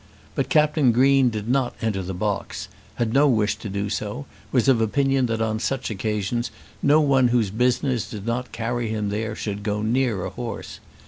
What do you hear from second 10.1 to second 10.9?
a horse.